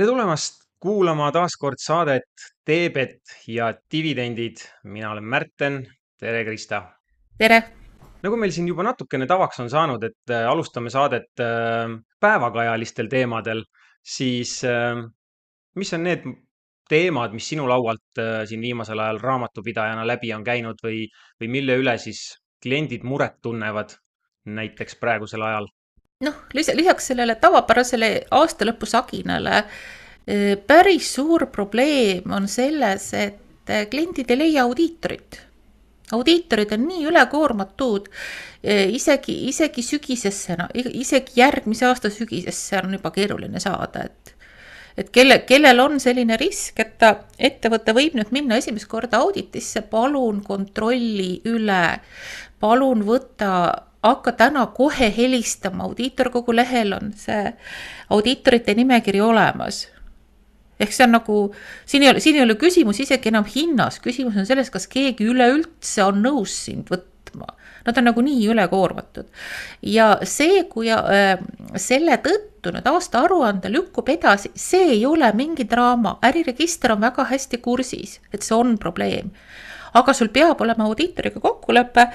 [0.00, 4.62] tere tulemast kuulama taas kord saadet Teebet ja dividendid.
[4.84, 5.74] mina olen Märten.
[6.18, 6.78] tere, Krista.
[7.38, 7.58] tere.
[8.22, 13.60] nagu meil siin juba natukene tavaks on saanud, et äh, alustame saadet äh, päevakajalistel teemadel,
[14.00, 15.04] siis äh,
[15.76, 16.24] mis on need
[16.88, 21.76] teemad, mis sinu laualt äh, siin viimasel ajal raamatupidajana läbi on käinud või, või mille
[21.76, 23.98] üle siis kliendid muret tunnevad
[24.48, 25.68] näiteks praegusel ajal?
[26.24, 29.80] noh, lisaks sellele tavapärasele aastalõpusaginale eh,
[30.66, 35.40] päris suur probleem on selles, et eh, kliendid ei leia audiitorit.
[36.12, 38.08] audiitorid on nii ülekoormatud,
[38.64, 44.36] eh, isegi, isegi sügisesse, isegi järgmise aasta sügisesse on juba keeruline saada, et
[44.98, 49.80] et kelle, kellel on selline risk, et ta, ettevõte võib nüüd minna esimest korda auditisse,
[49.88, 52.00] palun kontrolli üle,
[52.60, 53.52] palun võta
[54.02, 57.54] hakka täna kohe helistama, audiitorkogu lehel on see
[58.10, 59.86] audiitorite nimekiri olemas.
[60.80, 61.38] Ehk see on nagu,
[61.88, 65.28] siin ei ole, siin ei ole küsimus isegi enam hinnas, küsimus on selles, kas keegi
[65.30, 67.54] üleüldse on nõus sind võtma.
[67.86, 69.28] Nad on nagu nii ülekoormatud.
[69.86, 71.38] ja see, kui äh,
[71.80, 77.62] selle tõttu nüüd aastaaruande lükkub edasi, see ei ole mingi draama, äriregister on väga hästi
[77.64, 79.32] kursis, et see on probleem
[79.98, 82.06] aga sul peab olema audiitoriga kokkulepe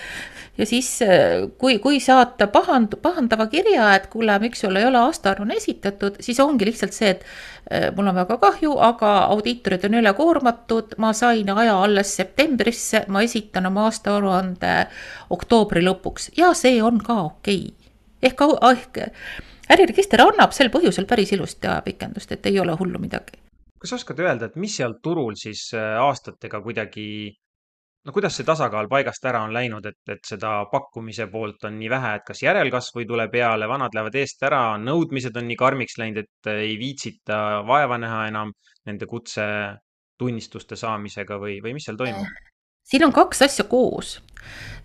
[0.57, 4.99] ja siis, äh, kui, kui saata pahand-, pahandava kirja, et kuule, miks sul ei ole
[5.03, 9.99] aastaaruanne esitatud, siis ongi lihtsalt see, et äh, mul on väga kahju, aga audiitorid on
[10.01, 14.75] ülekoormatud, ma sain aja alles septembrisse, ma esitan oma aastaaruande
[15.35, 17.91] oktoobri lõpuks ja see on ka okei okay..
[18.31, 19.03] ehk, ehk
[19.75, 23.41] äriregister annab sel põhjusel päris ilusti ajapikendust, et ei ole hullu midagi.
[23.81, 27.07] kas oskad öelda, et mis seal turul siis äh, aastatega kuidagi
[28.05, 31.89] no kuidas see tasakaal paigast ära on läinud, et, et seda pakkumise poolt on nii
[31.91, 35.97] vähe, et kas järelkasv ei tule peale, vanad lähevad eest ära, nõudmised on nii karmiks
[36.01, 38.53] läinud, et ei viitsita vaeva näha enam
[38.85, 42.29] nende kutsetunnistuste saamisega või, või mis seal toimub?
[42.85, 44.19] siin on kaks asja koos.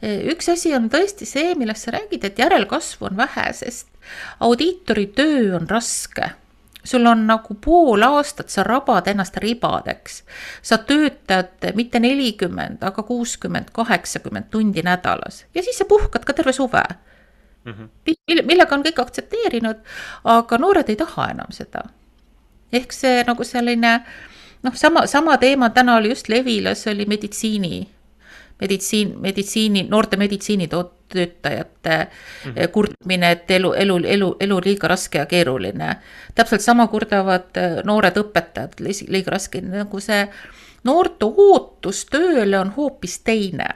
[0.01, 3.91] üks asi on tõesti see, millest sa räägid, et järelkasvu on vähe, sest
[4.41, 6.33] audiitori töö on raske
[6.85, 10.23] sul on nagu pool aastat, sa rabad ennast ribadeks.
[10.63, 16.53] sa töötad mitte nelikümmend, aga kuuskümmend, kaheksakümmend tundi nädalas ja siis sa puhkad ka terve
[16.53, 16.83] suve
[17.65, 17.73] mm.
[17.73, 18.43] -hmm.
[18.47, 19.77] millega on kõik aktsepteerinud,
[20.25, 21.83] aga noored ei taha enam seda.
[22.73, 24.01] ehk see nagu selline
[24.63, 27.89] noh, sama, sama teema täna oli just Levilas oli meditsiini
[28.61, 30.17] meditsiin, meditsiini, noorte
[31.15, 32.09] meditsiinitöötajate
[32.45, 32.69] mm -hmm.
[32.69, 35.97] kurtmine, et elu, elu, elu, elu liiga raske ja keeruline.
[36.35, 38.73] täpselt sama kurdavad eh, noored õpetajad,
[39.09, 40.29] liiga raske, nagu see
[40.85, 43.69] noorte ootus tööle on hoopis teine.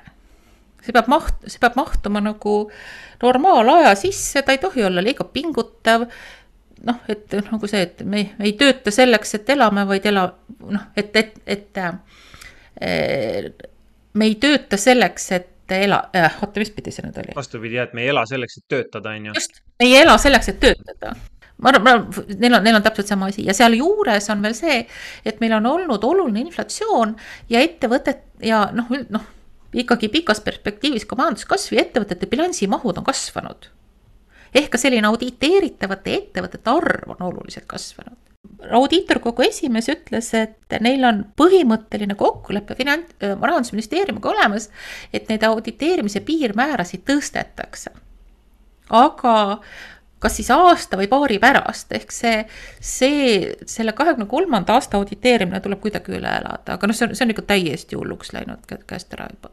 [0.83, 2.71] see peab maht-, see peab mahtuma nagu
[3.23, 6.07] normaalaja sisse, ta ei tohi olla liiga pingutav
[6.85, 10.35] noh, et nagu see, et me, me ei tööta selleks, et elame, vaid ela-,
[10.71, 11.95] noh, et, et, et äh,
[14.15, 17.37] me ei tööta selleks, et ela äh,, oota, mis pidi see nüüd oli?
[17.37, 19.37] vastupidi, jah, et me ei ela selleks, et töötada, on ju.
[19.39, 21.15] just, me ei ela selleks, et töötada
[21.63, 22.09] ma arvan,
[22.39, 24.81] neil on, neil on täpselt sama asi ja sealjuures on veel see,
[25.25, 27.15] et meil on olnud oluline inflatsioon
[27.53, 29.31] ja ettevõtet ja noh, noh
[29.75, 33.71] ikkagi pikas perspektiivis ka majanduskasv ja ettevõtete bilansimahud on kasvanud.
[34.55, 38.34] ehk ka selline auditeeritavate ettevõtete arv on oluliselt kasvanud
[38.79, 44.71] audiitorkogu esimees ütles, et neil on põhimõtteline kokkulepe finants, rahandusministeeriumiga olemas,
[45.13, 47.91] et neid auditeerimise piirmäärasid tõstetakse.
[48.91, 49.35] aga
[50.25, 52.45] kas siis aasta või paari pärast, ehk see,
[52.81, 57.27] see, selle kahekümne kolmanda aasta auditeerimine tuleb kuidagi üle elada, aga noh, see on, see
[57.27, 59.53] on ikka täiesti hulluks läinud käest ära juba.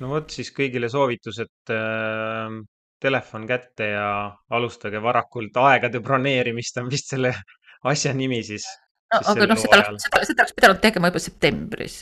[0.00, 2.60] no vot siis kõigile soovitus, et äh,
[3.02, 4.06] telefon kätte ja
[4.54, 7.34] alustage varakult aegade broneerimist on vist selle
[7.82, 8.66] asja nimi siis,
[9.12, 11.98] no aga noh, seda seda, seda oleks pidanud tegema juba septembris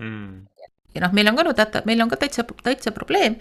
[0.00, 0.36] mm.
[0.96, 3.38] ja noh, meil on ka nüüd, meil on ka täitsa, täitsa probleem.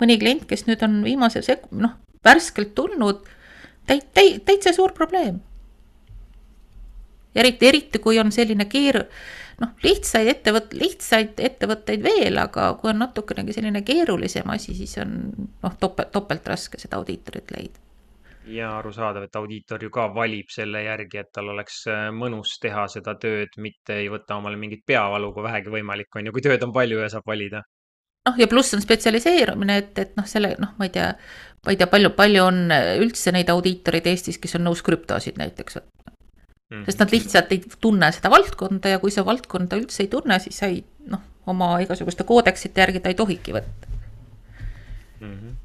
[0.00, 3.24] mõni klient, kes nüüd on viimase sek-, noh, värskelt tulnud,
[3.88, 5.40] täit-, täit-, täitsa suur probleem.
[7.34, 9.06] eriti, eriti kui on selline keer-,
[9.62, 15.22] noh, lihtsaid ettevõt-, lihtsaid ettevõtteid veel, aga kui on natukenegi selline keerulisem asi, siis on
[15.38, 17.89] noh, topelt, topelt raske seda audiitorit leida
[18.48, 22.86] ja arusaadav, et audiitor ju ka valib selle järgi, et tal oleks äh, mõnus teha
[22.88, 26.64] seda tööd, mitte ei võta omale mingit peavalu, kui vähegi võimalik on ju, kui tööd
[26.64, 27.62] on palju ja saab valida.
[28.28, 31.12] noh, ja pluss on spetsialiseerumine, et, et noh, selle noh, ma ei tea,
[31.66, 35.80] ma ei tea, palju, palju on üldse neid audiitoreid Eestis, kes on nõus krüptosid näiteks
[35.80, 36.14] võtma
[36.70, 36.84] mm..
[36.88, 40.60] sest nad lihtsalt ei tunne seda valdkonda ja kui sa valdkonda üldse ei tunne, siis
[40.62, 43.90] sa ei noh, oma igasuguste koodeksite järgi ta ei tohigi võtta
[45.20, 45.34] mm.
[45.34, 45.58] -hmm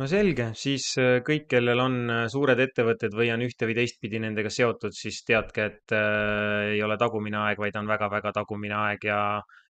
[0.00, 4.20] no selge, siis äh, kõik, kellel on äh, suured ettevõtted või on ühte või teistpidi
[4.22, 9.04] nendega seotud, siis teadke, et äh, ei ole tagumine aeg, vaid on väga-väga tagumine aeg
[9.10, 9.20] ja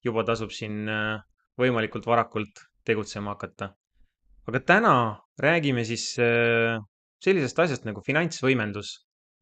[0.07, 1.19] juba tasub siin äh,
[1.61, 3.73] võimalikult varakult tegutsema hakata.
[4.47, 4.95] aga täna
[5.43, 6.79] räägime siis äh,
[7.23, 8.93] sellisest asjast nagu finantsvõimendus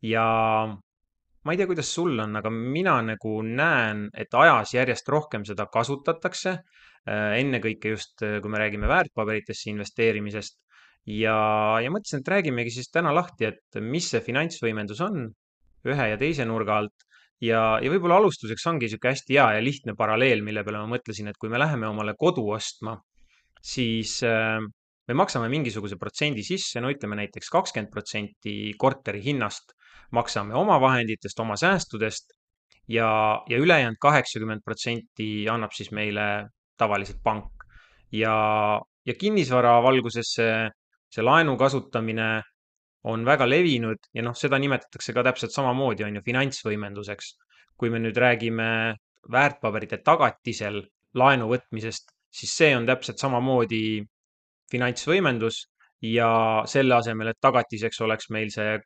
[0.04, 0.24] ja
[1.44, 5.66] ma ei tea, kuidas sul on, aga mina nagu näen, et ajas järjest rohkem seda
[5.66, 6.58] kasutatakse.
[7.04, 10.56] äh, ennekõike just, kui me räägime väärtpaberitesse investeerimisest.
[11.06, 11.38] Ja,
[11.84, 15.26] ja mõtlesin, et räägimegi siis täna lahti, et mis see finantsvõimendus on
[15.84, 17.08] ühe ja teise nurga alt.
[17.44, 21.28] ja, ja võib-olla alustuseks ongi niisugune hästi hea ja lihtne paralleel, mille peale ma mõtlesin,
[21.28, 22.94] et kui me läheme omale kodu ostma,
[23.60, 24.60] siis äh,
[25.08, 29.74] me maksame mingisuguse protsendi sisse, no ütleme näiteks kakskümmend protsenti korteri hinnast
[30.14, 32.32] maksame oma vahenditest, oma säästudest
[32.88, 33.08] ja,
[33.48, 36.48] ja ülejäänud kaheksakümmend protsenti annab siis meile
[36.78, 37.50] tavaliselt pank.
[38.12, 40.70] ja, ja kinnisvara valguses see,
[41.14, 42.28] see laenu kasutamine
[43.10, 47.34] on väga levinud ja noh, seda nimetatakse ka täpselt samamoodi, on ju, finantsvõimenduseks.
[47.76, 48.94] kui me nüüd räägime
[49.34, 50.76] väärtpaberite tagatisel
[51.18, 54.04] laenu võtmisest, siis see on täpselt samamoodi
[54.70, 55.64] finantsvõimendus
[56.06, 56.28] ja
[56.70, 58.76] selle asemel, et tagatiseks oleks meil see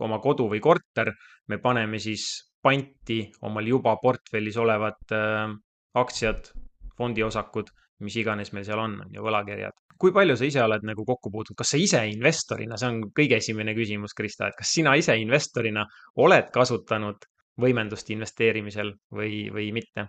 [0.00, 1.12] oma kodu või korter,
[1.48, 2.24] me paneme siis
[2.62, 5.52] panti omal juba portfellis olevad äh,
[5.98, 6.50] aktsiad,
[6.98, 7.70] fondiosakud,
[8.04, 9.76] mis iganes meil seal on, on ju, võlakirjad.
[9.98, 13.38] Kui palju sa ise oled nagu kokku puutunud, kas sa ise investorina, see on kõige
[13.42, 15.86] esimene küsimus, Krista, et kas sina ise investorina
[16.22, 17.28] oled kasutanud
[17.58, 20.08] võimendust investeerimisel või, või mitte?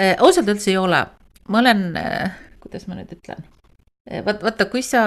[0.00, 1.02] Äh, ausalt öeldes ei ole,
[1.52, 3.44] ma olen, äh, kuidas ma nüüd ütlen,
[4.08, 5.02] äh, vaat vaata, kui sa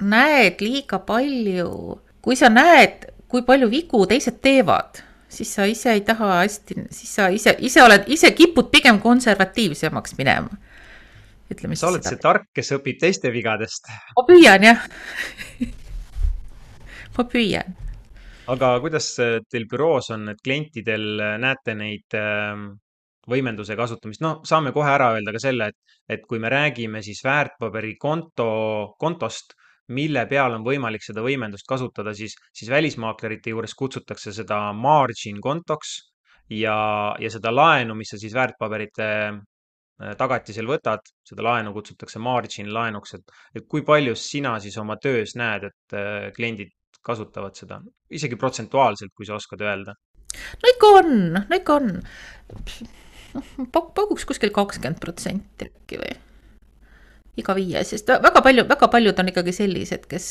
[0.00, 5.00] näed liiga palju kui sa näed, kui palju vigu teised teevad,
[5.30, 10.16] siis sa ise ei taha hästi, siis sa ise, ise oled, ise kipud pigem konservatiivsemaks
[10.18, 10.52] minema.
[11.50, 11.84] Ütleme siis.
[11.84, 13.90] sa oled see tark, kes õpib teiste vigadest.
[14.16, 14.84] ma püüan jah
[17.16, 17.78] ma püüan.
[18.54, 21.08] aga kuidas teil büroos on, et klientidel
[21.42, 22.70] näete neid ähm,
[23.30, 27.22] võimenduse kasutamist, no saame kohe ära öelda ka selle, et, et kui me räägime siis
[27.26, 28.50] väärtpaberikonto,
[28.98, 29.54] kontost
[29.94, 35.96] mille peal on võimalik seda võimendust kasutada, siis, siis välismaaklerite juures kutsutakse seda margin kontoks
[36.54, 36.76] ja,
[37.18, 39.40] ja seda laenu, mis sa siis väärtpaberite äh,
[40.18, 45.36] tagatisel võtad, seda laenu kutsutakse margin laenuks, et, et kui palju sina siis oma töös
[45.38, 46.72] näed, et äh, kliendid
[47.04, 47.80] kasutavad seda,
[48.12, 49.96] isegi protsentuaalselt, kui sa oskad öelda?
[50.62, 51.94] no ikka on, no ikka on.
[53.34, 56.18] noh, pakuks kuskil kakskümmend protsenti äkki või
[57.40, 60.28] iga viie, sest väga palju, väga paljud on ikkagi sellised, kes,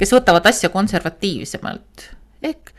[0.00, 2.08] kes võtavad asja konservatiivsemalt.
[2.42, 2.74] ehk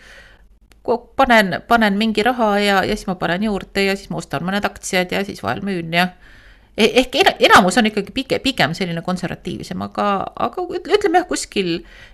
[1.15, 4.65] panen, panen mingi raha ja, ja siis ma panen juurde ja siis ma ostan mõned
[4.65, 6.07] aktsiad ja siis vahel müün ja
[6.77, 10.07] e-, ehk enamus on ikkagi pigem, pigem selline konservatiivsem, aga,
[10.47, 11.71] aga ütleme jah, kuskil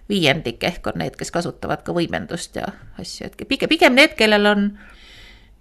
[0.10, 2.68] viiendik ehk on need, kes kasutavad ka võimendust ja
[3.00, 4.70] asju, et pigem, pigem need, kellel on,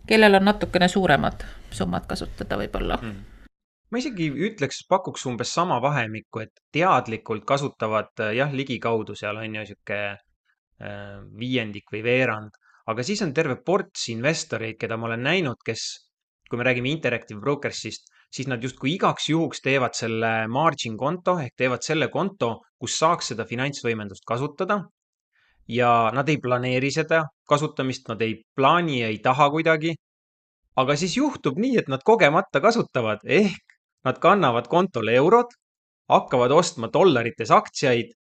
[0.08, 2.98] kellel on natukene suuremad summad kasutada võib-olla.
[3.02, 3.24] Mm.
[3.86, 9.66] Ma isegi ütleks, pakuks umbes sama vahemikku, et teadlikult kasutavad jah, ligikaudu seal on ju
[9.68, 15.60] sihuke äh, viiendik või veerand, aga siis on terve ports investoreid, keda ma olen näinud,
[15.66, 15.86] kes,
[16.48, 21.54] kui me räägime Interactive Brokersist, siis nad justkui igaks juhuks teevad selle margin konto ehk
[21.56, 24.84] teevad selle konto, kus saaks seda finantsvõimendust kasutada.
[25.68, 29.94] ja nad ei planeeri seda kasutamist, nad ei plaani, ei taha kuidagi.
[30.76, 35.50] aga siis juhtub nii, et nad kogemata kasutavad ehk Nad kannavad kontole eurod,
[36.12, 38.12] hakkavad ostma dollarites aktsiaid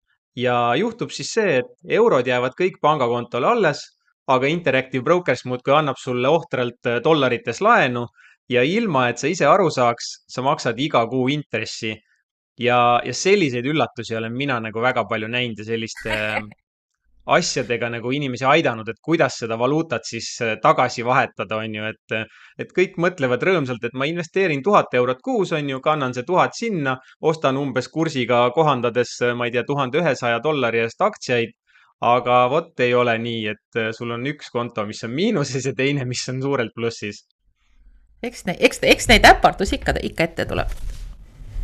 [0.40, 3.82] ja juhtub siis see, et eurod jäävad kõik pangakontole alles,
[4.26, 8.06] aga Interactive Brokers muudkui annab sulle ohtralt äh, dollarites laenu
[8.48, 11.94] ja ilma, et sa ise aru saaks, sa maksad iga kuu intressi.
[12.58, 16.12] ja, ja selliseid üllatusi olen mina nagu väga palju näinud ja selliste
[17.26, 22.32] asjadega nagu inimesi aidanud, et kuidas seda valuutat siis äh, tagasi vahetada, on ju, et,
[22.60, 26.56] et kõik mõtlevad rõõmsalt, et ma investeerin tuhat eurot kuus, on ju, kannan see tuhat
[26.58, 31.56] sinna, ostan umbes kursiga kohandades, äh, ma ei tea, tuhande ühesaja dollari eest aktsiaid.
[32.04, 35.75] Aga vot ei ole nii, et äh, sul on üks konto, mis on miinuses ja
[35.76, 37.25] teine, mis on suurelt plussis.
[38.25, 40.73] eks, eks, eks neid äpardusi ikka, ikka ette tuleb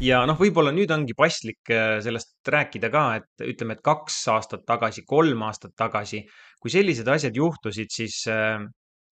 [0.05, 4.65] ja noh, võib-olla nüüd ongi paslik äh, sellest rääkida ka, et ütleme, et kaks aastat
[4.69, 6.23] tagasi, kolm aastat tagasi,
[6.61, 8.63] kui sellised asjad juhtusid, siis, äh,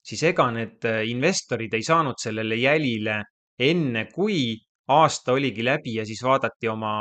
[0.04, 3.23] siis ega need investorid ei saanud sellele jälile
[3.58, 4.56] enne, kui
[4.88, 6.92] aasta oligi läbi ja siis vaadati oma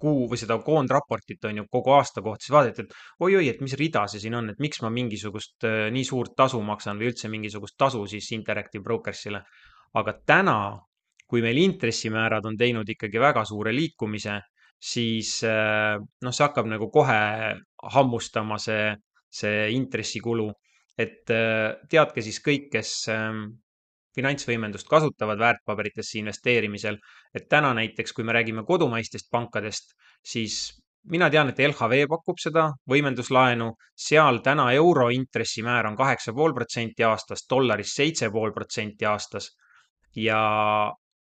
[0.00, 3.76] kuu või seda koondraportit on ju kogu aasta kohta, siis vaadati, et oi-oi, et mis
[3.78, 7.76] rida see siin on, et miks ma mingisugust nii suurt tasu maksan või üldse mingisugust
[7.78, 9.42] tasu siis Interactive Brokersile.
[9.96, 10.58] aga täna
[11.26, 14.40] kui meil intressimäärad on teinud ikkagi väga suure liikumise
[14.82, 17.20] siis noh, see hakkab nagu kohe
[17.96, 18.94] hammustama, see,
[19.30, 20.50] see intressikulu.
[20.96, 21.28] et
[21.92, 23.42] teadke siis kõik, kes ähm,
[24.16, 26.98] finantsvõimendust kasutavad väärtpaberitesse investeerimisel,
[27.34, 29.92] et täna näiteks, kui me räägime kodumaistest pankadest,
[30.24, 30.58] siis
[31.12, 33.70] mina tean, et LHV pakub seda võimenduslaenu,
[34.08, 39.52] seal täna euro intressimäär on kaheksa pool protsenti aastas, dollaris seitse pool protsenti aastas.
[40.16, 40.38] ja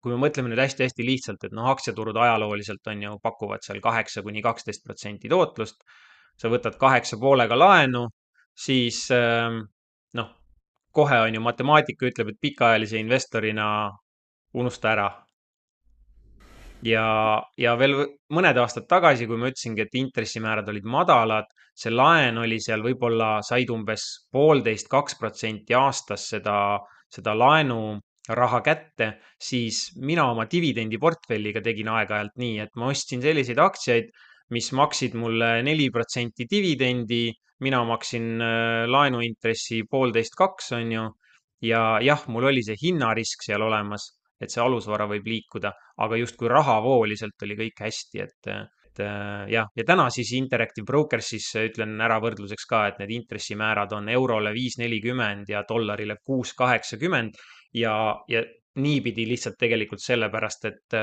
[0.02, 4.22] kui me mõtleme nüüd hästi-hästi lihtsalt, et noh, aktsiaturud ajalooliselt on ju, pakuvad seal kaheksa
[4.24, 5.82] kuni kaksteist protsenti tootlust.
[6.38, 8.08] sa võtad kaheksa poolega laenu,
[8.66, 9.62] siis ähm,
[10.20, 10.32] noh,
[10.96, 13.68] kohe on ju matemaatika ütleb, et pikaajalise investorina
[14.56, 15.10] unusta ära.
[16.86, 17.06] Ja,
[17.58, 17.96] ja veel
[18.36, 23.40] mõned aastad tagasi, kui ma ütlesingi, et intressimäärad olid madalad, see laen oli seal võib-olla
[23.44, 26.58] said umbes poolteist, kaks protsenti aastas seda,
[27.12, 29.10] seda laenuraha kätte,
[29.42, 34.14] siis mina oma dividendiportfelliga tegin aeg-ajalt nii, et ma ostsin selliseid aktsiaid,
[34.56, 37.26] mis maksid mulle neli protsenti dividendi,
[37.66, 41.08] mina maksin äh, laenuintressi poolteist, kaks, on ju.
[41.66, 45.72] ja jah, mul oli see hinnarisk seal olemas et see alusvara võib liikuda,
[46.04, 48.50] aga justkui rahavooliselt oli kõik hästi, et,
[48.90, 53.96] et äh, jah, ja täna siis Interactive Brokers'is ütlen ära võrdluseks ka, et need intressimäärad
[53.98, 57.40] on eurole viis nelikümmend ja dollarile kuus kaheksakümmend
[57.80, 57.96] ja,
[58.32, 58.44] ja
[58.76, 60.96] niipidi lihtsalt tegelikult sellepärast, et,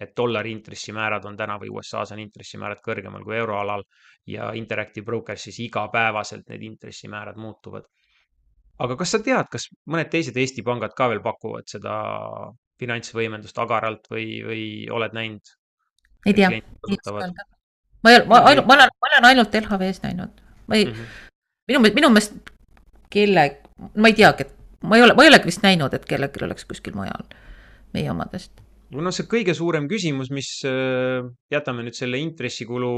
[0.00, 3.84] et dollari intressimäärad on täna või USA-s on intressimäärad kõrgemal kui euroalal
[4.26, 7.86] ja Interactive Brokers'is igapäevaselt need intressimäärad muutuvad.
[8.78, 11.94] aga kas sa tead, kas mõned teised Eesti pangad ka veel pakuvad seda
[12.80, 15.56] finantsvõimendust agaralt või, või oled näinud?
[16.26, 20.76] ei tea, ma ei ole, ma ainult, ma olen, ma olen ainult LHV-s näinud, ma
[20.76, 21.28] ei mm, -hmm.
[21.68, 22.50] minu, minu meelest
[23.10, 23.44] kelle,
[23.96, 26.66] ma ei teagi, et ma ei ole, ma ei olegi vist näinud, et kellelgi oleks
[26.68, 27.26] kuskil mujal
[27.94, 28.62] meie omadest.
[28.90, 31.22] no see kõige suurem küsimus, mis äh,
[31.52, 32.92] jätame nüüd selle intressikulu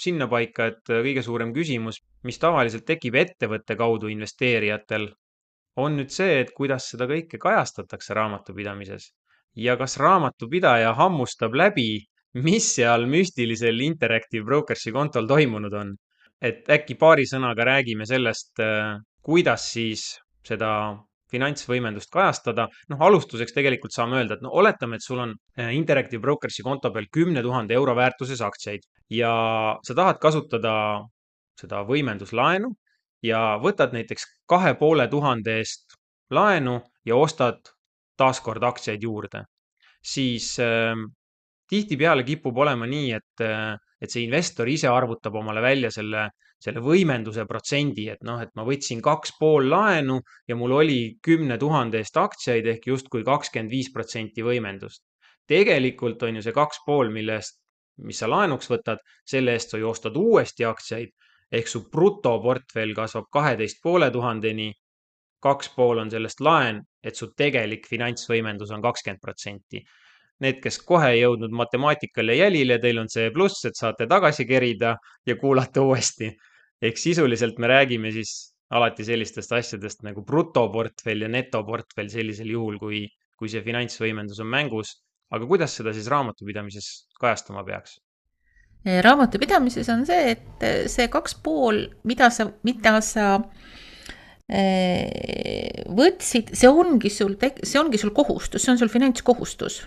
[0.00, 1.98] sinnapaika, et äh, kõige suurem küsimus,
[2.28, 5.08] mis tavaliselt tekib ettevõtte kaudu investeerijatel,
[5.82, 9.08] on nüüd see, et kuidas seda kõike kajastatakse raamatupidamises
[9.56, 12.04] ja kas raamatupidaja hammustab läbi,
[12.44, 15.94] mis seal müstilisel Interactive Brokersi kontol toimunud on.
[16.42, 20.72] et äkki paari sõnaga räägime sellest, äh, kuidas siis seda
[21.32, 22.68] finantsvõimendust kajastada.
[22.92, 26.92] noh, alustuseks tegelikult saame öelda, et no oletame, et sul on äh, Interactive Brokersi konto
[26.92, 29.32] peal kümne tuhande euro väärtuses aktsiaid ja
[29.86, 30.74] sa tahad kasutada
[31.58, 32.72] seda võimenduslaenu
[33.22, 35.96] ja võtad näiteks kahe poole tuhande eest
[36.32, 37.60] laenu ja ostad
[38.18, 39.44] taaskord aktsiaid juurde,
[40.02, 40.94] siis äh,
[41.72, 46.28] tihtipeale kipub olema nii, et, äh, et see investor ise arvutab omale välja selle,
[46.62, 51.58] selle võimenduse protsendi, et noh, et ma võtsin kaks pool laenu ja mul oli kümne
[51.58, 55.02] tuhande eest aktsiaid ehk justkui kakskümmend viis protsenti võimendust.
[55.48, 57.58] tegelikult on ju see kaks pool, mille eest,
[58.06, 61.10] mis sa laenuks võtad, selle eest sa ju ostad uuesti aktsiaid
[61.52, 64.70] ehk su brutoportfell kasvab kaheteist poole tuhandeni
[65.42, 69.82] kaks pool on sellest laen, et su tegelik finantsvõimendus on kakskümmend protsenti.
[70.42, 74.96] Need, kes kohe ei jõudnud matemaatikale jälile, teil on see pluss, et saate tagasi kerida
[75.26, 76.30] ja kuulata uuesti.
[76.82, 78.32] Ehk sisuliselt me räägime siis
[78.72, 83.04] alati sellistest asjadest nagu brutoportfell ja netoportfell sellisel juhul, kui,
[83.38, 84.96] kui see finantsvõimendus on mängus.
[85.32, 86.88] aga kuidas seda siis raamatupidamises
[87.20, 88.00] kajastama peaks?
[88.84, 93.38] raamatupidamises on see, et see kaks pool, mida sa, mida sa
[94.52, 99.78] Äh, võtsid, see ongi sul, see ongi sul kohustus, see on sul finantskohustus.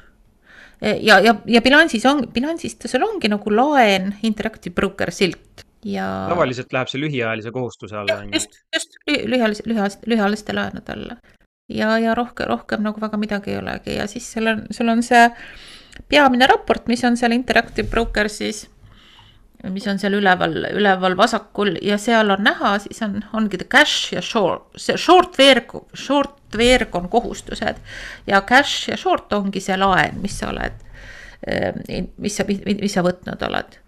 [0.79, 6.09] Äh, ja, ja, ja bilansis on, bilansis sul ongi nagu laen Interactive Broker silt ja.
[6.31, 8.19] tavaliselt läheb see lühiajalise kohustuse alla.
[8.33, 11.17] just, just lühiajalise, lühiajaliste, lühiajaliste laenude alla.
[11.69, 15.03] ja, ja rohkem, rohkem nagu väga midagi ei olegi ja siis sul on, sul on
[15.03, 15.27] see
[16.09, 18.65] peamine raport, mis on seal Interactive Brokersis
[19.73, 24.13] mis on seal üleval, üleval vasakul ja seal on näha, siis on, ongi the cash
[24.13, 27.79] ja short, see short veerg, short veerg on kohustused
[28.27, 30.83] ja cash ja short ongi see laen, mis sa oled,
[31.47, 31.71] eh,
[32.21, 33.79] mis sa, mis sa võtnud oled.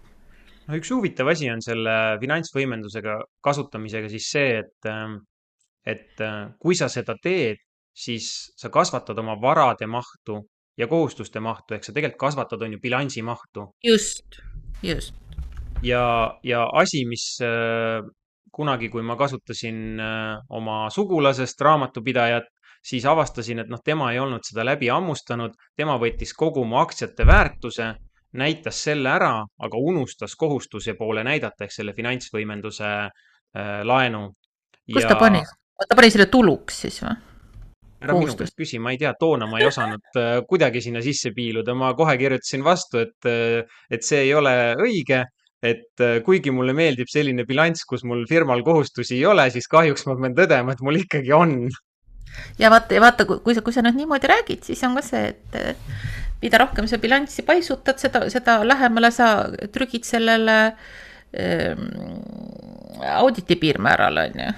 [0.68, 4.90] No üks huvitav asi on selle finantsvõimendusega kasutamisega siis see, et,
[5.88, 6.22] et
[6.60, 7.60] kui sa seda teed,
[7.96, 10.42] siis sa kasvatad oma varade mahtu
[10.78, 13.70] ja kohustuste mahtu, ehk sa tegelikult kasvatad, on ju, bilansi mahtu.
[13.84, 14.38] just,
[14.82, 15.16] just
[15.82, 18.02] ja, ja asi, mis äh,
[18.52, 22.48] kunagi, kui ma kasutasin äh, oma sugulasest raamatupidajat,
[22.84, 27.26] siis avastasin, et noh, tema ei olnud seda läbi hammustanud, tema võttis kogu mu aktsiate
[27.26, 27.92] väärtuse,
[28.36, 34.28] näitas selle ära, aga unustas kohustuse poole näidata ehk selle finantsvõimenduse äh, laenu.
[34.92, 35.08] kus ja...
[35.08, 35.40] ta pani?
[35.78, 37.16] ta pani selle tuluks siis või?
[38.04, 41.32] ära minu käest küsi, ma ei tea, toona ma ei osanud äh, kuidagi sinna sisse
[41.34, 45.24] piiluda, ma kohe kirjutasin vastu, et, äh, et see ei ole õige.
[45.58, 50.06] et äh, kuigi mulle meeldib selline bilanss, kus mul firmal kohustusi ei ole, siis kahjuks
[50.06, 51.56] ma pean tõdema, et mul ikkagi on.
[52.62, 55.32] ja vaata, ja vaata, kui sa, kui sa nüüd niimoodi räägid, siis on ka see,
[55.34, 55.58] et
[56.42, 59.28] mida rohkem sa bilanssi paisutad, seda, seda lähemale sa
[59.74, 60.58] trügid sellele
[61.34, 61.86] ähm,
[63.18, 64.56] auditi piirmäärale, on ju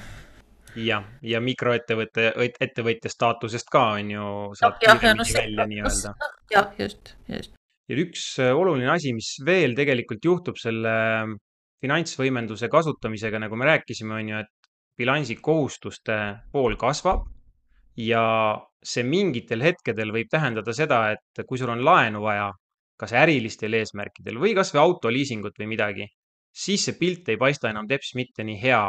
[0.79, 2.31] jah, ja mikroettevõtte,
[2.63, 4.27] ettevõtja staatusest ka on ju,
[4.59, 6.15] saad no kiiremini see, välja no, nii-öelda.
[6.55, 7.55] jah, just, just.
[7.91, 11.37] ja üks äh, oluline asi, mis veel tegelikult juhtub selle ähm,
[11.81, 16.17] finantsvõimenduse kasutamisega, nagu me rääkisime, on ju, et bilansi kohustuste
[16.53, 17.25] pool kasvab
[18.01, 18.25] ja
[18.83, 22.49] see mingitel hetkedel võib tähendada seda, et kui sul on laenu vaja,
[23.01, 26.07] kas ärilistel eesmärkidel või kasvõi autoliisingut või midagi,
[26.53, 28.83] siis see pilt ei paista enam teps mitte nii hea,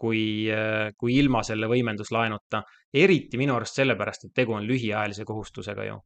[0.00, 2.62] kui, äh, kui ilma selle võimenduslaenuta.
[2.94, 5.96] eriti minu arust sellepärast, et tegu on lühiajalise kohustusega ju.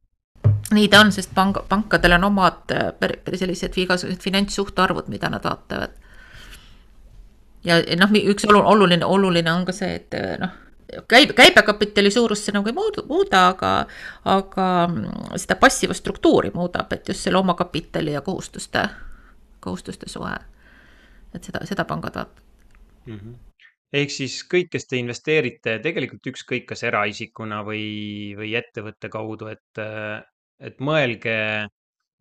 [0.73, 5.93] nii ta on, sest pank, pankadel on omad äh, sellised igasugused finantssuhtarvud, mida nad vaatavad.
[7.63, 10.55] ja noh, üks oluline, oluline on ka see, et äh, noh,
[11.07, 13.73] käib, käibekapitali suurust see nagu ei muuda, muuda, aga,
[14.25, 18.87] aga mm, seda passiva struktuuri muudab, et just selle omakapitali ja kohustuste,
[19.59, 20.35] kohustuste suhe.
[21.35, 22.41] et seda, seda pangad vaatavad
[23.05, 23.19] mm.
[23.19, 23.37] -hmm
[23.93, 29.81] ehk siis kõik, kes te investeerite tegelikult ükskõik, kas eraisikuna või, või ettevõtte kaudu, et,
[30.61, 31.65] et mõelge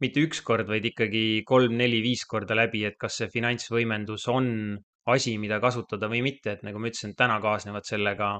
[0.00, 4.78] mitte üks kord, vaid ikkagi kolm-neli-viis korda läbi, et kas see finantsvõimendus on
[5.12, 8.38] asi, mida kasutada või mitte, et nagu ma ütlesin, täna kaasnevad sellega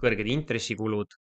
[0.00, 1.22] kõrged intressikulud.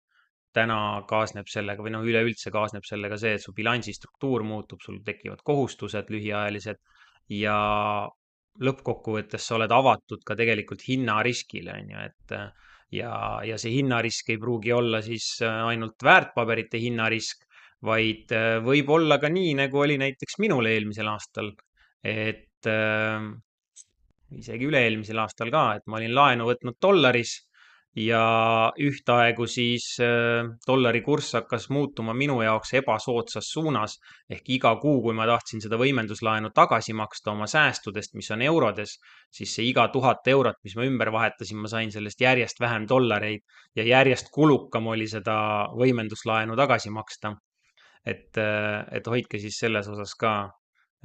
[0.54, 5.00] täna kaasneb sellega või noh, üleüldse kaasneb sellega see, et su bilansi struktuur muutub, sul
[5.02, 6.78] tekivad kohustused lühiajalised
[7.34, 7.56] ja
[8.62, 12.36] lõppkokkuvõttes sa oled avatud ka tegelikult hinnariskile, on ju, et
[12.94, 17.48] ja, ja see hinnarisk ei pruugi olla siis ainult väärtpaberite hinnarisk,
[17.82, 18.30] vaid
[18.64, 21.50] võib olla ka nii, nagu oli näiteks minul eelmisel aastal.
[22.04, 23.26] et äh,
[24.38, 27.38] isegi üle-eelmisel aastal ka, et ma olin laenu võtnud dollaris
[27.96, 34.00] ja ühtaegu siis äh, dollari kurss hakkas muutuma minu jaoks ebasoodsas suunas.
[34.30, 38.98] ehk iga kuu, kui ma tahtsin seda võimenduslaenu tagasi maksta oma säästudest, mis on eurodes,
[39.32, 43.44] siis see iga tuhat eurot, mis ma ümber vahetasin, ma sain sellest järjest vähem dollareid
[43.76, 47.36] ja järjest kulukam oli seda võimenduslaenu tagasi maksta.
[48.06, 50.50] et, äh, et hoidke siis selles osas ka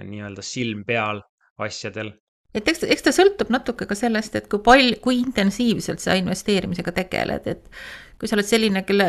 [0.03, 1.21] nii-öelda silm peal
[1.59, 2.11] asjadel
[2.55, 6.95] et eks, eks ta sõltub natuke ka sellest, et kui palju, kui intensiivselt sa investeerimisega
[6.97, 7.81] tegeled, et
[8.19, 9.09] kui sa oled selline, kelle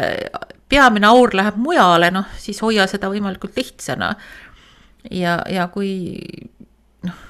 [0.69, 4.13] peamine aur läheb mujale, noh, siis hoia seda võimalikult lihtsana.
[5.12, 5.93] ja, ja kui
[7.08, 7.23] noh,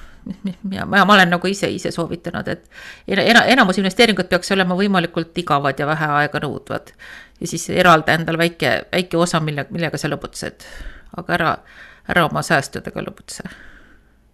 [0.74, 2.66] ja ma, ma olen nagu ise, ise soovitanud, et
[3.06, 6.92] ena, enamus investeeringud peaks olema võimalikult igavad ja vähe aega nõudvad.
[7.40, 10.68] ja siis eralda endale väike, väike osa, mille, millega sa lõbutsed,
[11.16, 11.56] aga ära,
[12.10, 13.48] ära oma säästudega lõbutse.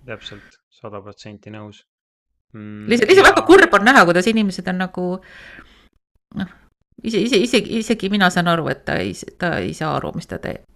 [0.07, 0.56] täpselt
[0.87, 1.83] sada protsenti nõus
[2.55, 2.87] mm,.
[2.91, 3.33] lihtsalt, lihtsalt ja...
[3.33, 5.07] väga kurb on näha, kuidas inimesed on nagu
[6.41, 6.57] noh,
[7.03, 10.29] ise, ise, isegi, isegi mina saan aru, et ta ei, ta ei saa aru, mis
[10.31, 10.67] ta teeb.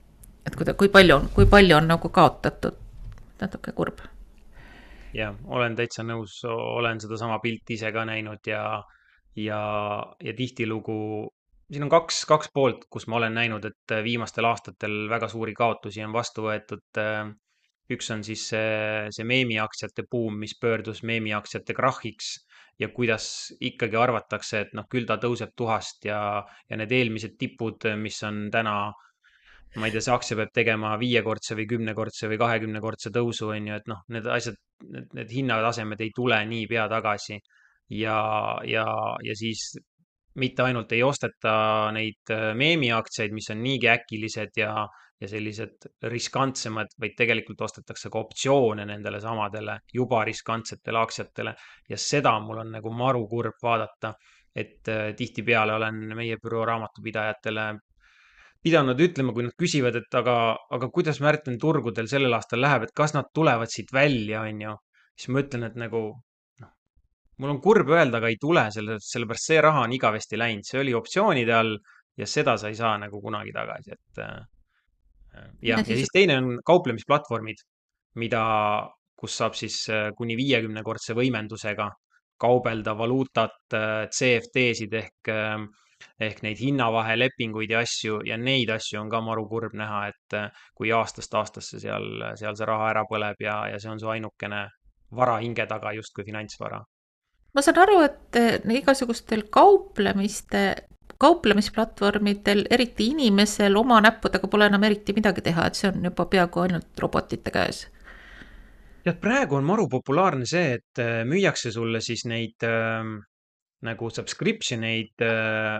[0.47, 2.79] et kui ta, kui palju on, kui palju on nagu kaotatud,
[3.41, 4.05] natuke kurb.
[5.17, 8.65] jah, olen täitsa nõus, olen sedasama pilti ise ka näinud ja,
[9.37, 9.61] ja,
[10.23, 11.29] ja tihtilugu
[11.71, 16.03] siin on kaks, kaks poolt, kus ma olen näinud, et viimastel aastatel väga suuri kaotusi
[16.03, 17.31] on vastu võetud äh,
[17.91, 22.37] üks on siis see, see meemiaktsiate buum, mis pöördus meemiaktsiate krahhiks
[22.81, 26.21] ja kuidas ikkagi arvatakse, et noh, küll ta tõuseb tuhast ja,
[26.71, 28.77] ja need eelmised tipud, mis on täna,
[29.77, 33.81] ma ei tea, see aktsia peab tegema viiekordse või kümnekordse või kahekümnekordse tõusu, on ju,
[33.83, 37.41] et noh, need asjad, need, need hinnatasemed ei tule niipea tagasi.
[37.91, 38.17] ja,
[38.71, 38.87] ja,
[39.27, 39.75] ja siis
[40.39, 41.53] mitte ainult ei osteta
[41.93, 44.87] neid meemiaktsiaid, mis on niigi äkilised ja,
[45.21, 51.55] ja sellised riskantsemad, vaid tegelikult ostetakse ka optsioone nendele samadele juba riskantsetele aktsiatele
[51.91, 54.15] ja seda mul on nagu maru kurb vaadata,
[54.57, 57.67] et äh, tihtipeale olen meie büroo raamatupidajatele
[58.65, 60.37] pidanud ütlema, kui nad küsivad, et aga,
[60.77, 64.75] aga kuidas Märten turgudel sellel aastal läheb, et kas nad tulevad siit välja, on ju.
[65.17, 66.01] siis ma ütlen, et nagu
[66.61, 66.73] noh,
[67.41, 70.81] mul on kurb öelda, aga ei tule, selle, sellepärast see raha on igavesti läinud, see
[70.81, 71.77] oli optsioonide all
[72.21, 74.41] ja seda sa ei saa nagu kunagi tagasi, et äh,
[75.35, 77.63] jah, ja siis teine on kauplemisplatvormid,
[78.21, 78.45] mida,
[79.19, 81.91] kus saab siis äh, kuni viiekümnekordse võimendusega
[82.41, 85.69] kaubelda valuutat, äh, CFD-sid ehk, ähm,
[86.21, 90.63] ehk neid hinnavahelepinguid ja asju ja neid asju on ka maru kurb näha, et äh,
[90.75, 92.09] kui aastast aastasse seal,
[92.41, 94.67] seal see raha ära põleb ja, ja see on su ainukene
[95.17, 96.81] vara hinge taga justkui finantsvara.
[97.55, 100.65] ma saan aru, et igasugustel kauplemiste
[101.21, 106.65] kauplemisplatvormidel, eriti inimesel oma näppudega pole enam eriti midagi teha, et see on juba peaaegu
[106.65, 107.87] ainult robotite käes.
[109.05, 113.05] tead, praegu on maru populaarne see, et äh, müüakse sulle siis neid äh,
[113.89, 115.79] nagu subscription eid äh,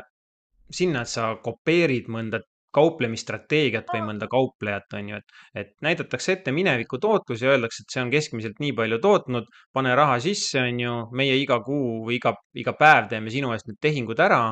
[0.71, 2.41] sinna, et sa kopeerid mõnda
[2.75, 7.95] kauplemisstrateegiat või mõnda kauplejat, on ju, et, et näidatakse ette mineviku tootlus ja öeldakse, et
[7.97, 12.21] see on keskmiselt nii palju tootnud, pane raha sisse, on ju, meie iga kuu või
[12.21, 14.45] iga, iga päev teeme sinu eest need tehingud ära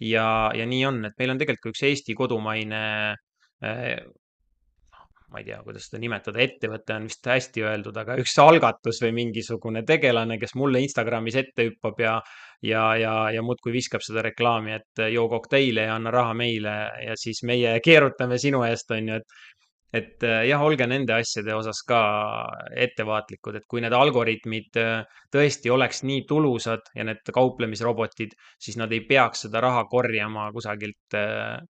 [0.00, 2.82] ja, ja nii on, et meil on tegelikult üks Eesti kodumaine
[3.64, 4.04] äh,
[5.34, 9.16] ma ei tea, kuidas seda nimetada, ettevõte on vist hästi öeldud, aga üks algatus või
[9.16, 12.12] mingisugune tegelane, kes mulle Instagramis ette hüppab ja,
[12.62, 16.76] ja, ja, ja muudkui viskab seda reklaami, et joo kokteile ja anna raha meile
[17.08, 19.63] ja siis meie keerutame sinu eest, on ju, et
[19.94, 22.00] et jah, olge nende asjade osas ka
[22.86, 24.78] ettevaatlikud, et kui need algoritmid
[25.32, 31.18] tõesti oleks nii tulusad ja need kauplemisrobotid, siis nad ei peaks seda raha korjama kusagilt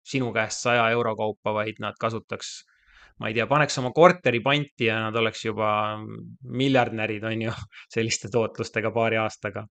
[0.02, 2.56] sinu käest saja euro kaupa, vaid nad kasutaks
[3.18, 5.70] ma ei tea, paneks oma korteri panti ja nad oleks juba
[6.62, 7.54] miljardärid, on ju,
[7.94, 9.66] selliste tootlustega paari aastaga.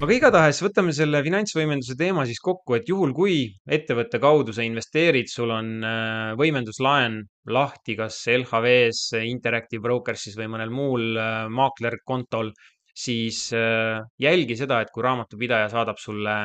[0.00, 3.34] Aga igatahes võtame selle finantsvõimenduse teema siis kokku, et juhul, kui
[3.68, 7.18] ettevõtte kaudu sa investeerid, sul on äh, võimenduslaen
[7.52, 12.48] lahti, kas LHV-s, Interactive Brokersis või mõnel muul äh, maaklerkontol,
[12.96, 16.36] siis äh, jälgi seda, et kui raamatupidaja saadab sulle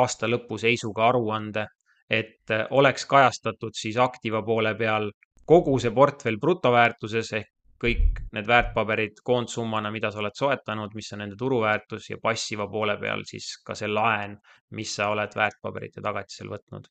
[0.00, 1.66] aasta lõpu seisuga aruande,
[2.08, 5.10] et oleks kajastatud siis aktiva poole peal
[5.44, 11.22] kogu see portfell brutoväärtuses ehk kõik need väärtpaberid koondsummana, mida sa oled soetanud, mis on
[11.24, 14.36] nende turuväärtus ja passiva poole peal siis ka see laen,
[14.78, 16.86] mis sa oled väärtpaberite tagatisel võtnud.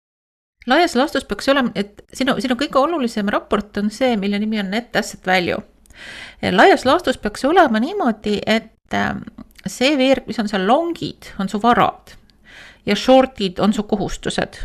[0.67, 4.69] laias laastus peaks olema, et sinu, sinu kõige olulisem raport on see, mille nimi on
[4.75, 5.62] net asset value.
[6.51, 9.23] laias laastus peaks olema niimoodi, et ähm,
[9.65, 12.17] see veerg, mis on seal long'id, on su varad
[12.86, 14.58] ja short'id on su kohustused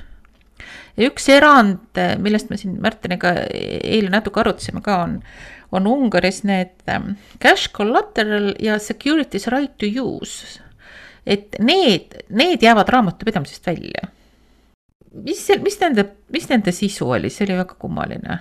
[0.97, 5.19] ja üks erand, millest me siin Märteniga eile natuke arutasime ka, on,
[5.77, 10.61] on Ungaris need ähm, cash collateral ja securities right to use.
[11.27, 14.09] et need, need jäävad raamatupidamisest välja.
[15.13, 18.39] mis, mis nende, mis nende sisu oli, see oli väga kummaline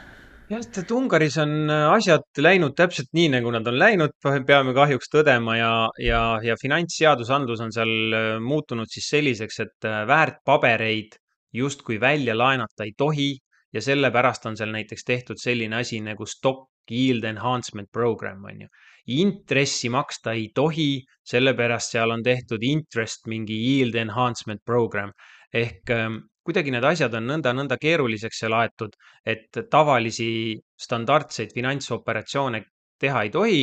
[0.50, 4.16] jah, sest et Ungaris on äh, asjad läinud täpselt nii, nagu nad on läinud,
[4.48, 10.04] peame kahjuks tõdema ja, ja, ja finantsseadusandlus on seal äh, muutunud siis selliseks, et äh,
[10.10, 11.18] väärtpabereid
[11.58, 13.32] justkui välja laenata ei tohi
[13.74, 18.68] ja sellepärast on seal näiteks tehtud selline asi nagu stock yield enhancement program on ju.
[19.08, 25.12] intressi maksta ei tohi, sellepärast seal on tehtud interest mingi yield enhancement program
[25.54, 28.94] ehk ähm, kuidagi need asjad on nõnda-nõnda keeruliseks seal aetud,
[29.26, 32.62] et tavalisi standardseid finantsoperatsioone
[33.02, 33.62] teha ei tohi,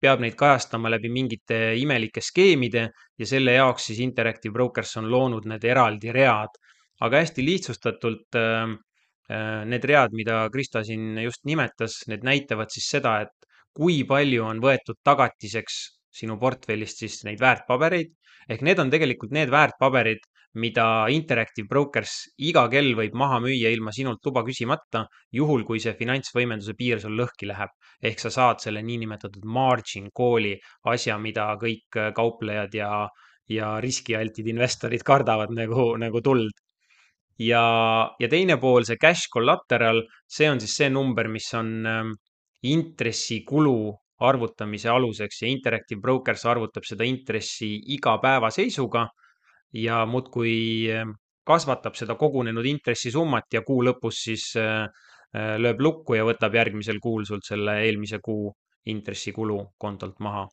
[0.00, 2.84] peab neid kajastama läbi mingite imelike skeemide
[3.18, 6.60] ja selle jaoks siis Interactive Brokers on loonud need eraldi read
[7.06, 8.78] aga hästi lihtsustatult ähm,
[9.30, 14.44] äh, need read, mida Krista siin just nimetas, need näitavad siis seda, et kui palju
[14.44, 15.82] on võetud tagatiseks
[16.18, 18.14] sinu portfellist siis neid väärtpabereid
[18.48, 20.22] ehk need on tegelikult need väärtpaberid,
[20.62, 22.14] mida Interactive Brokers
[22.48, 25.04] iga kell võib maha müüa ilma sinult luba küsimata,
[25.38, 27.74] juhul kui see finantsvõimenduse piir sul lõhki läheb.
[28.02, 30.54] ehk sa saad selle niinimetatud margin call'i
[30.94, 33.08] asja, mida kõik kauplejad ja,
[33.48, 36.54] ja riskialtid investorid kardavad nagu, nagu tuld
[37.38, 37.62] ja,
[38.18, 42.12] ja teine pool, see cash collateral, see on siis see number, mis on ähm,
[42.66, 49.06] intressikulu arvutamise aluseks ja Interactive Brokers arvutab seda intressi iga päeva seisuga
[49.78, 51.14] ja muudkui ähm,
[51.46, 54.88] kasvatab seda kogunenud intressisummat ja kuu lõpus siis äh,
[55.34, 58.50] äh, lööb lukku ja võtab järgmisel kuul sult selle eelmise kuu
[58.88, 60.46] intressikulu kontolt maha.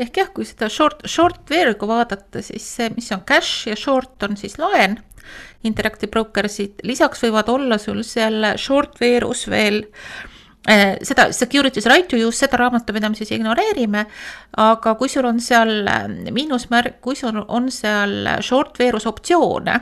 [0.00, 4.24] Ehk jah, kui seda short, short veergu vaadata, siis see, mis on cash ja short
[4.24, 4.96] on siis laen,
[5.68, 9.82] Interactive Brokersid, lisaks võivad olla sul seal short veerus veel
[10.68, 14.04] eh, seda securities right to use, seda raamatupidamises ignoreerime,
[14.62, 15.86] aga kui sul on seal
[16.30, 19.80] miinusmärk, kui sul on seal short veerus optsioone,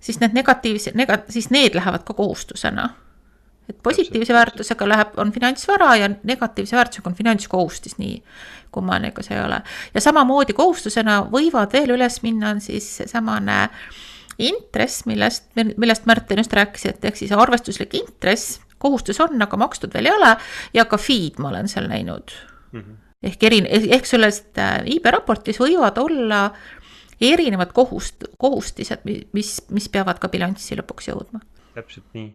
[0.00, 2.90] siis need negatiivsed, nega-, siis need lähevad ka kohustusena.
[3.66, 8.20] Et positiivse väärtusega läheb, on finantsvara ja negatiivse väärtusega on finantskohustis, nii
[8.70, 9.60] kummaline kui see ei ole.
[9.94, 13.64] ja samamoodi kohustusena võivad veel üles minna, on siis seesamane
[14.38, 19.94] intress, millest, millest Märten just rääkis, et ehk siis arvestuslik intress, kohustus on, aga makstud
[19.96, 20.34] veel ei ole
[20.76, 22.34] ja ka fee'd ma olen seal näinud
[22.72, 22.80] mm.
[22.80, 22.96] -hmm.
[23.30, 23.62] ehk eri,
[23.96, 26.50] ehk sellest äh, iibe raportis võivad olla
[27.20, 31.40] erinevad kohust, kohustised, mis, mis peavad ka bilanssi lõpuks jõudma.
[31.74, 32.34] täpselt nii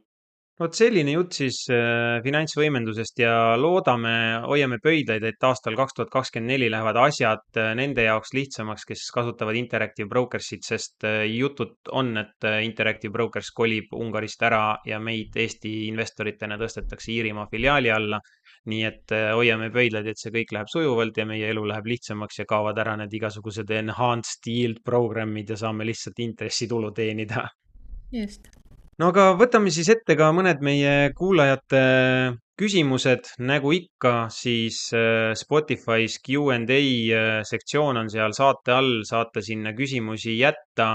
[0.62, 4.14] vot selline jutt siis äh, finantsvõimendusest ja loodame,
[4.46, 9.08] hoiame pöidlaid, et aastal kaks tuhat kakskümmend neli lähevad asjad äh, nende jaoks lihtsamaks, kes
[9.16, 15.38] kasutavad Interactive Brokersit, sest äh, jutud on, et Interactive Brokers kolib Ungarist ära ja meid
[15.42, 18.22] Eesti investoritena tõstetakse Iirimaa filiaali alla.
[18.70, 22.46] nii et hoiame pöidlaid, et see kõik läheb sujuvalt ja meie elu läheb lihtsamaks ja
[22.46, 27.48] kaovad ära need igasugused enhanced yield programmid ja saame lihtsalt intressitulu teenida
[28.14, 28.61] just
[29.02, 31.82] no aga võtame siis ette ka mõned meie kuulajate
[32.62, 39.00] küsimused, nagu ikka, siis äh, Spotify's Q and A äh, sektsioon on seal saate all,
[39.08, 40.92] saate sinna küsimusi jätta.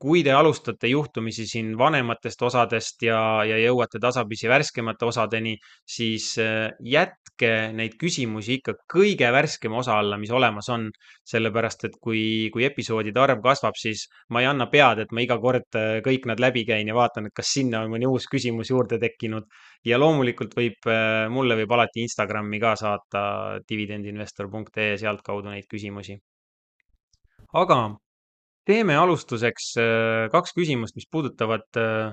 [0.00, 6.32] Äh, kui te alustate juhtumisi siin vanematest osadest ja, ja jõuate tasapisi värskemate osadeni, siis
[6.80, 10.88] jätke neid küsimusi ikka kõige värskema osa alla, mis olemas on.
[11.30, 15.36] sellepärast, et kui, kui episoodide arv kasvab, siis ma ei anna pead, et ma iga
[15.38, 18.98] kord kõik nad läbi käin ja vaatan, et kas sinna on mõni uus küsimus juurde
[18.98, 19.44] tekkinud.
[19.84, 20.90] ja loomulikult võib,
[21.30, 23.22] mulle võib alati Instagrami ka saata
[23.68, 26.18] dividendinvestor.ee sealtkaudu neid küsimusi.
[27.52, 27.80] aga
[28.68, 32.12] teeme alustuseks äh, kaks küsimust, mis puudutavad äh,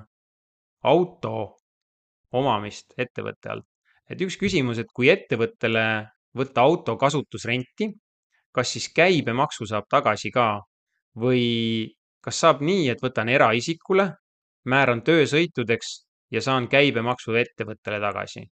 [0.84, 1.58] auto
[2.34, 3.68] omamist ettevõtte alt.
[4.10, 5.84] et üks küsimus, et kui ettevõttele
[6.38, 7.90] võtta auto kasutusrenti,
[8.56, 10.62] kas siis käibemaksu saab tagasi ka
[11.20, 11.92] või
[12.24, 14.08] kas saab nii, et võtan eraisikule,
[14.66, 15.94] määran töösõitudeks
[16.32, 18.48] ja saan käibemaksu ettevõttele tagasi?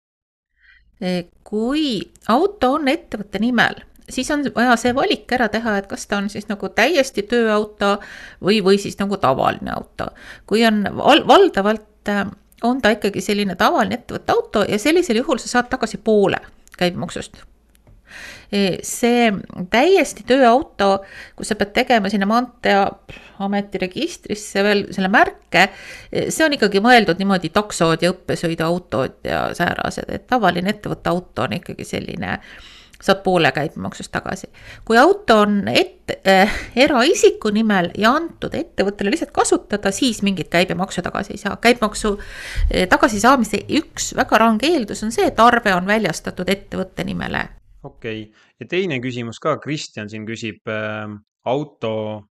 [1.44, 1.84] kui
[2.28, 3.78] auto on ettevõtte nimel
[4.10, 7.96] siis on vaja see valik ära teha, et kas ta on siis nagu täiesti tööauto
[8.42, 10.10] või, või siis nagu tavaline auto.
[10.46, 12.26] kui on val valdavalt, äh,
[12.62, 16.40] on ta ikkagi selline tavaline ettevõtte auto ja sellisel juhul sa saad tagasi poole
[16.78, 17.42] käibemaksust
[18.50, 19.28] see
[19.70, 21.04] täiesti tööauto,
[21.38, 25.68] kus sa pead tegema sinna Maanteeameti registrisse veel selle märke,
[26.10, 31.56] see on ikkagi mõeldud niimoodi taksod ja õppesõiduautod ja säärased, et tavaline ettevõtte auto on
[31.60, 32.38] ikkagi selline
[33.02, 34.46] saad poole käibemaksust tagasi.
[34.84, 41.02] kui auto on et- äh,, eraisiku nimel ja antud ettevõttele lihtsalt kasutada, siis mingit käibemaksu
[41.02, 41.56] tagasi ei saa.
[41.56, 47.48] käibemaksu äh, tagasisaamise üks väga range eeldus on see, et arve on väljastatud ettevõtte nimele.
[47.82, 51.08] okei okay., ja teine küsimus ka, Kristjan siin küsib äh,
[51.44, 52.24] auto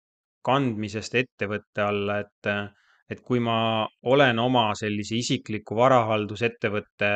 [0.45, 2.67] kandmisest ettevõtte alla, et äh,
[3.09, 7.09] et kui ma olen oma sellise isikliku varahaldusettevõtte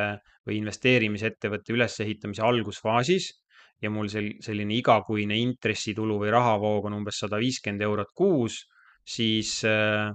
[0.48, 3.30] või investeerimisettevõtte ülesehitamise algusfaasis
[3.84, 8.60] ja mul sel-, selline igakuine intressitulu või rahavoog on umbes sada viiskümmend eurot kuus,
[9.04, 10.12] siis äh,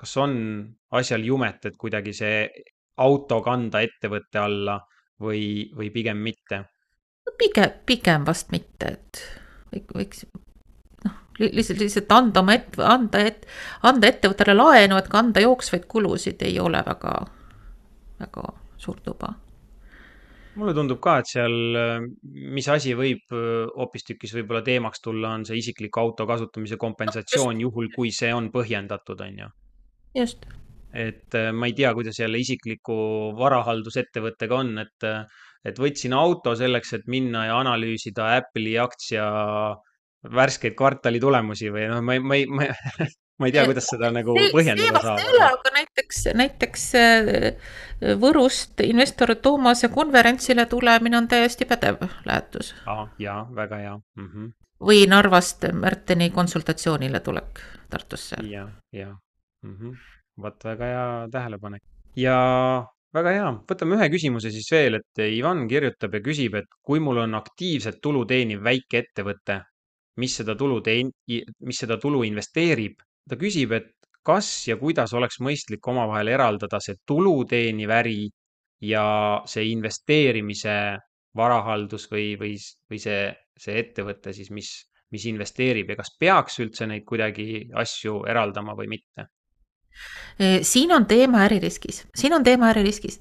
[0.00, 0.34] kas on
[0.96, 2.44] asjal jumet, et kuidagi see
[3.00, 4.78] auto kanda ettevõtte alla
[5.20, 6.64] või, või pigem mitte?
[7.40, 10.24] pigem, pigem vast mitte, et võiks
[11.06, 13.46] noh, lihtsalt, lihtsalt anda oma et-, anda et-,
[13.86, 17.14] anda ettevõttele laenu, et kanda jooksvaid kulusid ei ole väga,
[18.20, 19.32] väga suurt luba
[20.58, 21.54] mulle tundub ka, et seal,
[22.56, 28.10] mis asi võib hoopistükkis võib-olla teemaks tulla, on see isikliku auto kasutamise kompensatsioon, juhul kui
[28.14, 29.50] see on põhjendatud, on ju.
[30.18, 30.48] just.
[30.90, 32.96] et ma ei tea, kuidas jälle isikliku
[33.38, 35.08] varahaldusettevõttega on, et,
[35.64, 39.30] et võtsin auto selleks, et minna ja analüüsida Apple'i aktsia
[40.34, 43.08] värskeid kvartali tulemusi või noh, ma ei, ma ei, ma ei
[43.40, 45.22] ma ei tea, kuidas seda nagu põhjendada saab.
[45.46, 47.72] aga näiteks, näiteks äh,
[48.20, 53.08] Võrust investor Toomase konverentsile tulemine on täiesti pädev lähetus ah,.
[53.18, 54.28] jaa, väga hea mm.
[54.28, 54.52] -hmm.
[54.90, 58.68] või Narvast Märteni konsultatsioonile tulek Tartusse ja,.
[58.92, 59.16] jah
[59.62, 59.98] mm -hmm..
[60.42, 61.82] vot väga hea tähelepanek
[62.16, 62.38] ja
[63.14, 67.18] väga hea, võtame ühe küsimuse siis veel, et Ivan kirjutab ja küsib, et kui mul
[67.24, 69.60] on aktiivselt tulu teeniv väikeettevõte,
[70.16, 71.12] mis seda tulu teen-,
[71.66, 73.00] mis seda tulu investeerib
[73.30, 73.90] ta küsib, et
[74.26, 78.28] kas ja kuidas oleks mõistlik omavahel eraldada see tulu teeniv äri
[78.84, 79.04] ja
[79.48, 80.76] see investeerimise
[81.36, 82.54] varahaldus või, või,
[82.90, 83.22] või see,
[83.58, 84.70] see ettevõte siis, mis,
[85.14, 89.28] mis investeerib ja kas peaks üldse neid kuidagi asju eraldama või mitte?
[90.62, 93.20] Siin on teema äririskis, siin on teema äririskis.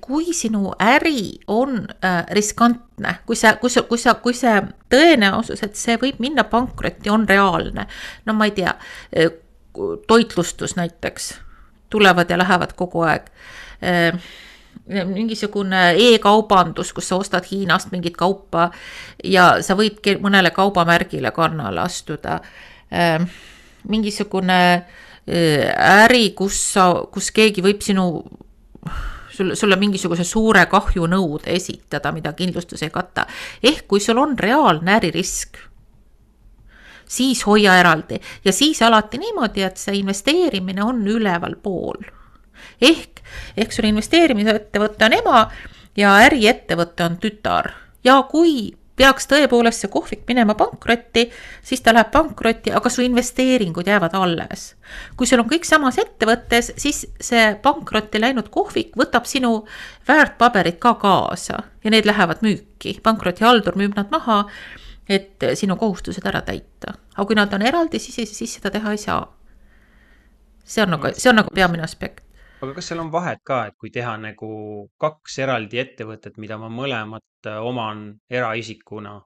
[0.00, 5.64] kui sinu äri on äh, riskantne, kui sa, kui sa, kui sa, kui see tõenäosus,
[5.66, 7.86] et see võib minna pankrotti, on reaalne.
[8.26, 8.74] no ma ei tea,
[10.06, 11.34] toitlustus näiteks,
[11.90, 13.30] tulevad ja lähevad kogu aeg
[14.86, 18.70] mingisugune e-kaubandus, kus sa ostad Hiinast mingit kaupa
[19.24, 22.40] ja sa võid mõnele kaubamärgile kannale astuda.
[23.88, 24.84] mingisugune
[25.26, 28.08] äri, kus sa, kus keegi võib sinu,
[29.32, 33.26] sulle, sulle mingisuguse suure kahjunõude esitada, mida kindlustus ei kata.
[33.62, 35.56] ehk kui sul on reaalne äririsk,
[37.08, 38.20] siis hoia eraldi.
[38.44, 42.04] Ja siis alati niimoodi, et see investeerimine on ülevalpool
[42.80, 43.22] ehk,
[43.56, 45.42] ehk sul investeerimisettevõte on ema
[45.96, 47.70] ja äriettevõte on tütar.
[48.04, 51.26] Ja kui peaks tõepoolest see kohvik minema pankrotti,
[51.66, 54.74] siis ta läheb pankrotti, aga su investeeringud jäävad alles.
[55.16, 59.64] kui sul on kõik samas ettevõttes, siis see pankrotti läinud kohvik võtab sinu
[60.08, 63.00] väärtpaberid ka kaasa ja need lähevad müüki.
[63.02, 64.44] pankrotihaldur müüb nad maha,
[65.08, 66.94] et sinu kohustused ära täita.
[67.16, 69.26] aga kui nad on eraldi, siis, siis seda teha ei saa.
[70.64, 72.23] see on nagu, see on nagu peamine aspekt
[72.64, 74.50] aga kas seal on vahet ka, et kui teha nagu
[75.00, 79.20] kaks eraldi ettevõtet, mida ma mõlemat äh, oman eraisikuna?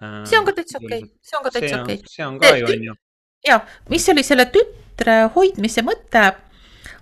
[0.00, 2.54] see on ka äh, täitsa okei okay., see on ka täitsa okei see on ka
[2.56, 2.94] ju, on ju.
[3.44, 3.58] ja
[3.92, 6.22] mis oli selle tütre hoidmise mõte,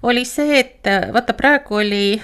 [0.03, 2.19] oli see, et äh, vaata, praegu oli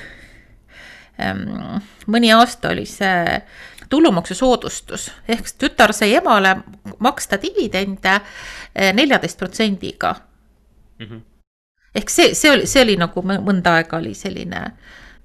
[1.23, 1.79] ähm,
[2.11, 3.39] mõni aasta oli see
[3.87, 6.57] tulumaksusoodustus ehk tütar sai emale
[6.99, 8.19] maksta dividende
[8.99, 10.17] neljateist protsendiga
[10.99, 11.34] Mhm.
[11.95, 14.65] Ehk see, see oli, see oli nagu mõ- mõnda aega oli selline,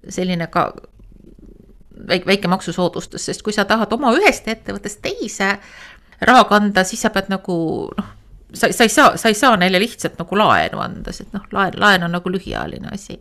[0.10, 0.70] selline ka
[2.08, 5.56] väike, väike maksusoodustus, sest kui sa tahad oma ühest ettevõttest teise
[6.22, 7.58] raha kanda, siis sa pead nagu
[7.98, 8.10] noh,
[8.54, 11.78] sa, sa ei saa, sa ei saa neile lihtsalt nagu laenu anda, sest noh, laen,
[11.80, 13.20] laen on nagu lühiajaline asi.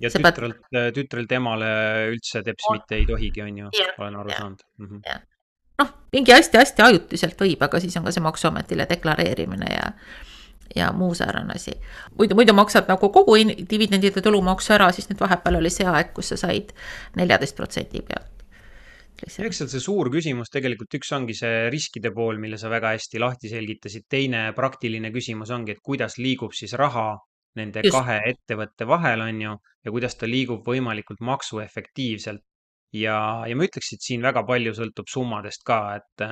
[0.00, 1.72] ja sa pead- tütrelt, tütrelt emale
[2.12, 4.38] üldse teps mitte ei tohigi, on ju, olen aru jah.
[4.38, 4.86] saanud mm.
[4.86, 5.22] -hmm.
[5.82, 9.92] noh, mingi hästi-hästi ajutiselt võib, aga siis on ka see maksuametile deklareerimine ja
[10.76, 11.72] ja muu säärane asi.
[12.18, 13.36] muidu, muidu maksad nagu kogu
[13.70, 16.74] dividendide tulumaksu ära, siis nüüd vahepeal oli see aeg, kus sa said
[17.16, 18.44] neljateist protsendi pealt.
[19.20, 23.18] eks seal see suur küsimus tegelikult üks ongi see riskide pool, mille sa väga hästi
[23.18, 24.06] lahti selgitasid.
[24.08, 27.12] teine praktiline küsimus ongi, et kuidas liigub siis raha
[27.58, 27.96] nende Just.
[27.96, 32.44] kahe ettevõtte vahel, on ju, ja kuidas ta liigub võimalikult maksuefektiivselt.
[32.92, 36.24] Ja, ja ma ütleks, et siin väga palju sõltub summadest ka, et,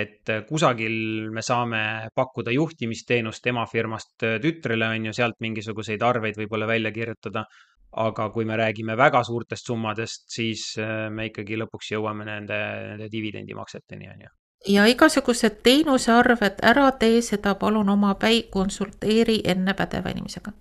[0.00, 1.82] et kusagil me saame
[2.16, 7.46] pakkuda juhtimisteenust emafirmast tütrele, on ju, sealt mingisuguseid arveid võib-olla välja kirjutada.
[7.90, 13.08] aga kui me räägime väga suurtest summadest, siis äh, me ikkagi lõpuks jõuame nende, nende
[13.10, 14.28] dividendimakseteni, on ju.
[14.74, 20.52] ja igasugused teenusearved, ära tee seda palun omapäi, konsulteeri enne pädeva inimesega.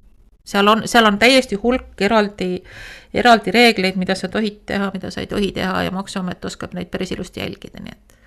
[0.50, 2.52] Seal on, seal on täiesti hulk eraldi,
[3.14, 6.90] eraldi reegleid, mida sa tohid teha, mida sa ei tohi teha ja Maksuamet oskab neid
[6.94, 8.18] päris ilusti jälgida, nii et.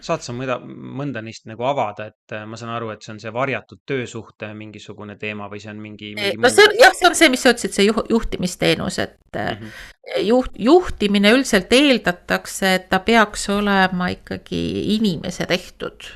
[0.00, 3.18] saad sa mõnda, mõnda neist nagu avada, et äh, ma saan aru, et see on
[3.20, 7.08] see varjatud töösuhte mingisugune teema või see on mingi, mingi no see on jah, see
[7.10, 9.60] on see, mis sa ütlesid, see juh, juhtimisteenus, et mm.
[9.60, 10.24] -hmm.
[10.30, 14.64] juht, juhtimine üldiselt eeldatakse, et ta peaks olema ikkagi
[14.96, 16.08] inimese tehtud.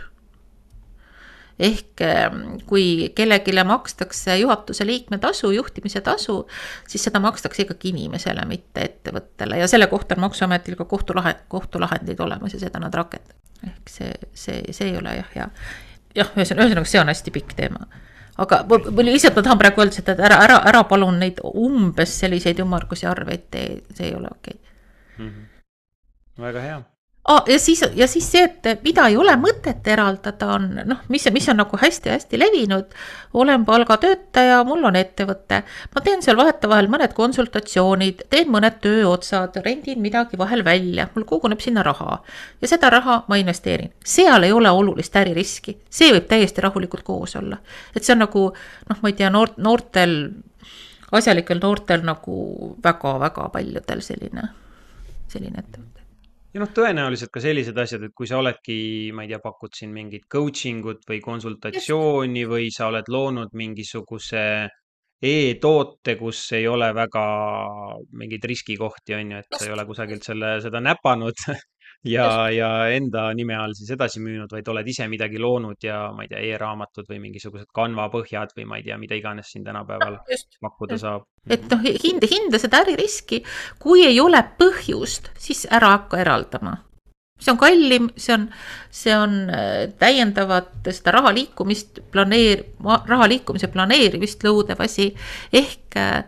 [1.58, 6.46] Ehk ähm, kui kellelegi makstakse juhatuse liikme tasu, juhtimise tasu,
[6.88, 12.20] siis seda makstakse ikkagi inimesele, mitte ettevõttele ja selle kohta on Maksuametil ka kohtulahend, kohtulahendid
[12.20, 13.38] olemas ja seda nad rakendavad.
[13.66, 15.48] ehk see, see, see ei ole jah, hea.
[16.14, 17.86] jah, ühesõnaga, see on hästi pikk teema
[18.38, 22.16] aga ma lihtsalt ma tahan praegu öelda seda, et ära, ära, ära palun neid umbes
[22.18, 25.26] selliseid ümmargusi arveid tee, see ei ole okei okay.
[25.26, 25.46] Mhm.
[26.42, 26.82] väga hea.
[27.28, 31.24] Ah, ja siis, ja siis see, et mida ei ole mõtet eraldada, on noh, mis,
[31.32, 32.92] mis on nagu hästi-hästi levinud.
[33.34, 35.62] olen palgatöötaja, mul on ettevõte,
[35.94, 41.60] ma teen seal vahetevahel mõned konsultatsioonid, teen mõned tööotsad, rendin midagi vahel välja, mul koguneb
[41.60, 42.20] sinna raha.
[42.60, 43.92] Ja seda raha ma investeerin.
[44.04, 47.58] seal ei ole olulist äririski, see võib täiesti rahulikult koos olla,
[47.96, 48.50] et see on nagu
[48.90, 50.30] noh, ma ei tea, noort, noortel,
[51.12, 54.48] asjalikel noortel nagu väga-väga paljudel selline,
[55.32, 56.03] selline ettevõte
[56.54, 58.76] ja noh, tõenäoliselt ka sellised asjad, et kui sa oledki,
[59.14, 64.44] ma ei tea, pakud siin mingit coaching ut või konsultatsiooni või sa oled loonud mingisuguse
[65.24, 67.24] e-toote, kus ei ole väga
[68.20, 71.46] mingeid riskikohti, on ju, et sa ei ole kusagilt selle, seda näpanud
[72.04, 76.24] ja, ja enda nime all siis edasi müünud, vaid oled ise midagi loonud ja ma
[76.24, 79.64] ei tea e, e-raamatud või mingisugused Canva põhjad või ma ei tea, mida iganes siin
[79.66, 81.28] tänapäeval just pakkuda saab.
[81.48, 83.42] et noh, hinda, hinda seda äririski,
[83.82, 86.76] kui ei ole põhjust, siis ära hakka eraldama.
[87.40, 88.48] see on kallim, see on,
[88.90, 95.12] see on äh, täiendavat seda raha liikumist planeer-, raha liikumise planeerimist lõudev asi.
[95.52, 96.24] ehk äh,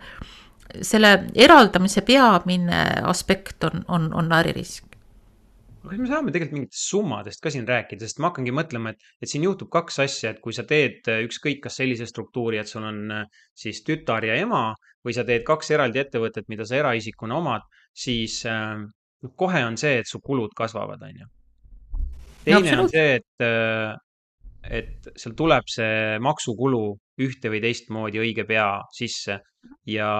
[0.82, 4.95] selle eraldamise peamine aspekt on, on, on äririsk
[5.86, 9.04] aga kas me saame tegelikult mingitest summadest ka siin rääkida, sest ma hakkangi mõtlema, et,
[9.22, 12.70] et siin juhtub kaks asja, et kui sa teed äh, ükskõik kas sellise struktuuri, et
[12.70, 14.72] sul on äh, siis tütar ja ema
[15.06, 18.82] või sa teed kaks eraldi ettevõtet, mida sa eraisikuna omad, siis äh,
[19.38, 21.30] kohe on see, et su kulud kasvavad, on ju.
[22.48, 23.46] teine on see, et,
[24.66, 26.84] et seal tuleb see maksukulu
[27.22, 29.38] ühte või teistmoodi õige pea sisse
[29.90, 30.10] ja,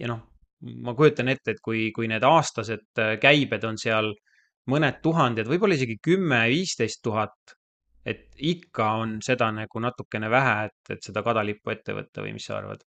[0.00, 0.20] ja noh,
[0.84, 4.14] ma kujutan ette, et kui, kui need aastased käibed on seal
[4.70, 7.56] mõned tuhanded, võib-olla isegi kümme, viisteist tuhat,
[8.04, 12.48] et ikka on seda nagu natukene vähe, et, et seda kadalippu ette võtta või mis
[12.48, 12.84] sa arvad?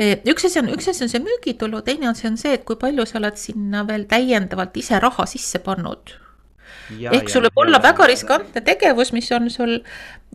[0.00, 3.06] üks asi on, üks asi on see müügitulu, teine asi on see, et kui palju
[3.06, 6.16] sa oled sinna veel täiendavalt ise raha sisse pannud.
[6.90, 9.78] ehk sul võib olla väga riskantne tegevus, mis on sul,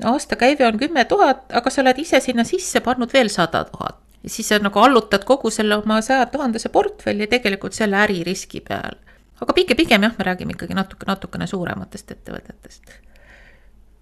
[0.03, 3.99] aastakäive on kümme tuhat, aga sa oled ise sinna sisse pannud veel sada tuhat.
[4.25, 8.95] siis sa nagu allutad kogu selle oma saja tuhandese portfelli tegelikult selle äririski peal.
[9.41, 12.97] Aga pigem, pigem jah, me räägime ikkagi natuke, natukene suurematest ettevõtetest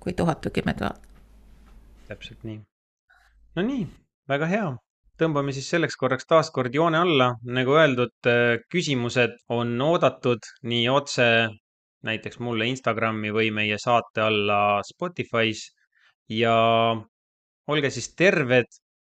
[0.04, 1.00] kui tuhat või kümme tuhat.
[2.08, 2.60] täpselt nii.
[3.56, 3.86] no nii,
[4.30, 4.72] väga hea
[5.22, 7.34] tõmbame siis selleks korraks taas kord joone alla.
[7.44, 11.28] nagu öeldud, äh, küsimused on oodatud nii otse
[12.04, 15.70] näiteks mulle Instagrami või meie saate alla Spotify's
[16.30, 16.56] ja
[17.68, 18.68] olge siis terved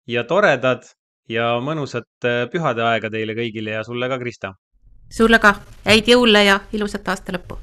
[0.07, 0.85] ja toredad
[1.29, 4.53] ja mõnusat äh, pühade aega teile kõigile ja sulle ka, Krista.
[5.09, 7.59] Sulle ka, häid jõule ja ilusat aasta lõppu